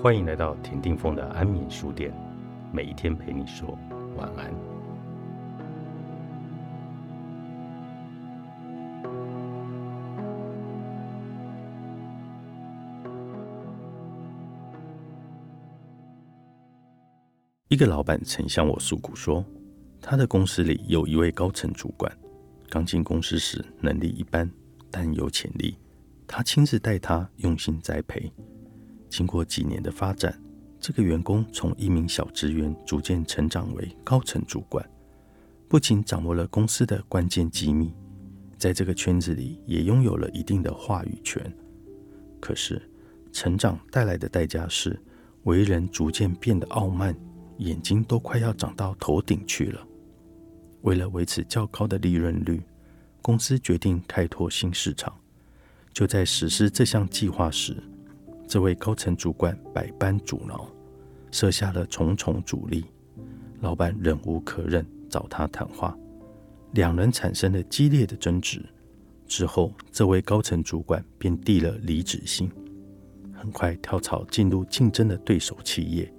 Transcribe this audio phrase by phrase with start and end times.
[0.00, 2.12] 欢迎来到田定峰的安眠书店，
[2.72, 3.78] 每一天陪你说
[4.16, 4.52] 晚安。
[17.68, 19.44] 一个老板曾向我诉苦说，
[20.00, 22.12] 他的公司里有一位高层主管，
[22.68, 24.50] 刚进公司时能力一般，
[24.90, 25.78] 但有潜力。
[26.26, 28.30] 他亲自带他，用心栽培。
[29.12, 30.34] 经过几年的发展，
[30.80, 34.82] 这个员工从一名小职员逐渐成长为高层主管，
[35.68, 37.92] 不仅掌握了公司的关键机密，
[38.56, 41.44] 在这个圈子里也拥有了一定的话语权。
[42.40, 42.80] 可是，
[43.32, 44.98] 成长带来的代价是，
[45.42, 47.14] 为人逐渐变得傲慢，
[47.58, 49.86] 眼睛都快要长到头顶去了。
[50.80, 52.62] 为了维持较高的利润率，
[53.20, 55.14] 公司决定开拓新市场。
[55.92, 57.76] 就在实施这项计划时，
[58.52, 60.68] 这位高层主管百般阻挠，
[61.30, 62.84] 设下了重重阻力。
[63.62, 65.96] 老板忍无可忍，找他谈话，
[66.72, 68.62] 两人产生了激烈的争执。
[69.26, 72.52] 之后，这位高层主管便递了离职信，
[73.32, 76.12] 很快跳槽进入竞争的对手企业，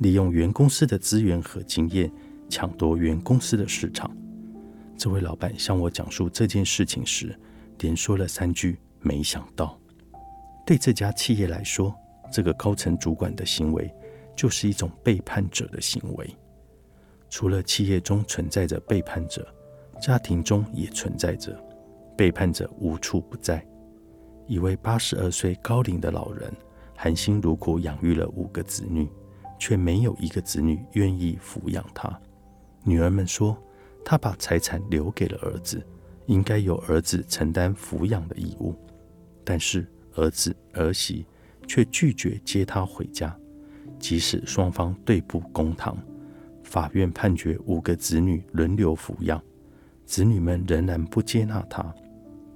[0.00, 2.12] 利用原公司的资源和经验
[2.50, 4.14] 抢夺原公司的市场。
[4.98, 7.34] 这位老板向我讲述这件事情时，
[7.78, 9.74] 连说了三句：“没想到。”
[10.70, 11.92] 对这家企业来说，
[12.30, 13.92] 这个高层主管的行为
[14.36, 16.30] 就是一种背叛者的行为。
[17.28, 19.52] 除了企业中存在着背叛者，
[20.00, 21.60] 家庭中也存在着
[22.16, 23.66] 背叛者，无处不在。
[24.46, 26.48] 一位八十二岁高龄的老人，
[26.96, 29.10] 含辛茹苦养育了五个子女，
[29.58, 32.16] 却没有一个子女愿意抚养他。
[32.84, 33.60] 女儿们说，
[34.04, 35.84] 他把财产留给了儿子，
[36.26, 38.72] 应该由儿子承担抚养的义务，
[39.42, 39.84] 但是。
[40.14, 41.26] 儿子儿媳
[41.66, 43.36] 却拒绝接他回家，
[43.98, 45.96] 即使双方对簿公堂，
[46.62, 49.40] 法院判决五个子女轮流抚养，
[50.04, 51.94] 子女们仍然不接纳他。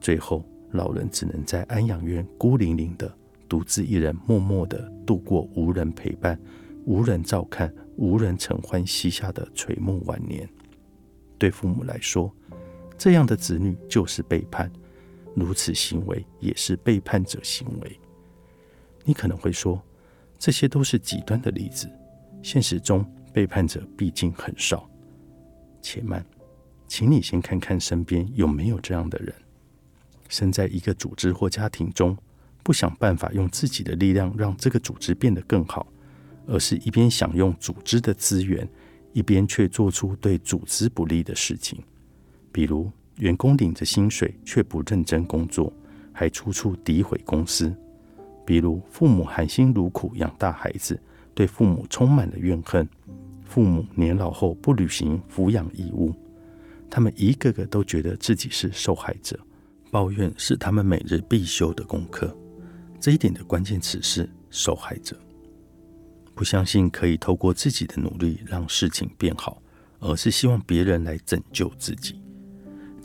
[0.00, 3.12] 最后，老人只能在安养院孤零零的
[3.48, 6.38] 独自一人，默默的度过无人陪伴、
[6.84, 10.48] 无人照看、无人承欢膝下的垂暮晚年。
[11.38, 12.34] 对父母来说，
[12.98, 14.70] 这样的子女就是背叛。
[15.34, 18.00] 如此行为也是背叛者行为。
[19.04, 19.82] 你可能会说，
[20.38, 21.90] 这些都是极端的例子，
[22.42, 24.88] 现实中背叛者毕竟很少。
[25.82, 26.24] 且慢，
[26.88, 29.34] 请你先看看身边有没有这样的人：
[30.28, 32.16] 身在一个组织或家庭中，
[32.62, 35.86] 不想办法用自己的力量让这个组织变得更好，
[36.46, 38.66] 而是一边享用组织的资源，
[39.12, 41.82] 一边却做出对组织不利的事情，
[42.50, 42.90] 比如。
[43.16, 45.72] 员工领着薪水却不认真工作，
[46.12, 47.74] 还处处诋毁公司。
[48.44, 51.00] 比如，父母含辛茹苦养大孩子，
[51.34, 52.84] 对父母充满了怨恨；
[53.44, 56.12] 父母年老后不履行抚养义务，
[56.90, 59.38] 他们一个个都觉得自己是受害者，
[59.90, 62.36] 抱怨是他们每日必修的功课。
[63.00, 65.18] 这一点的关键词是“受害者”，
[66.34, 69.62] 不相信可以透过自己的努力让事情变好，
[70.00, 72.20] 而是希望别人来拯救自己。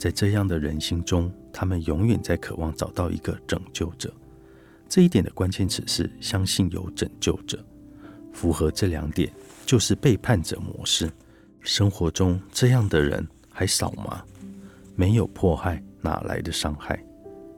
[0.00, 4.10] 在这样的人心中，他们永远在渴望找到一个拯救者。
[4.88, 7.62] 这一点的关键词是相信有拯救者。
[8.32, 9.30] 符合这两点，
[9.66, 11.12] 就是背叛者模式。
[11.60, 14.24] 生活中这样的人还少吗？
[14.96, 16.98] 没有迫害，哪来的伤害？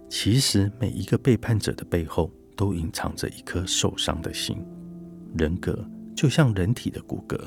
[0.09, 4.57] 其实每一个背叛者的背后，都隐藏着一颗受伤的心。
[5.39, 7.39] 人格就像人体的骨骼，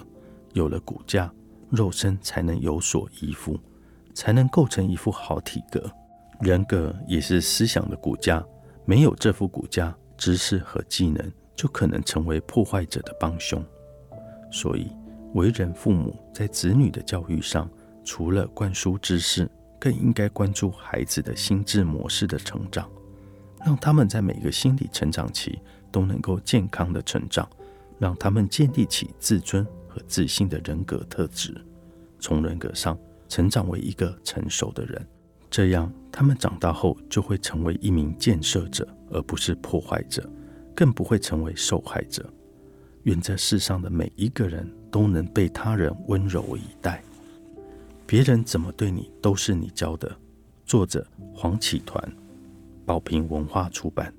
[0.53, 1.29] 有了骨架，
[1.69, 3.59] 肉身才能有所依附。
[4.15, 5.91] 才能构成一副好体格。
[6.41, 8.43] 人格也是思想的骨架，
[8.85, 13.63] 没有这副骨架，知识和技能就可能成为破坏者的帮凶。
[14.51, 14.91] 所以，
[15.33, 17.69] 为人父母在子女的教育上，
[18.03, 19.49] 除了灌输知识，
[19.79, 22.89] 更应该关注孩子的心智模式的成长，
[23.65, 25.59] 让他们在每个心理成长期
[25.91, 27.49] 都能够健康的成长，
[27.97, 31.55] 让他们建立起自尊和自信的人格特质，
[32.19, 32.97] 从人格上。
[33.27, 35.05] 成长为一个成熟的人，
[35.49, 40.29] 这样他们长大后就会成为一名建设者，而不是破坏者，
[40.75, 42.27] 更不会成为受害者。
[43.03, 47.03] 愿这世上的每一个人都能被他人温柔以待，
[48.07, 50.11] 别人怎么对你都是你教的。
[50.65, 52.03] 作者：黄启团，
[52.85, 54.13] 宝瓶文化出版。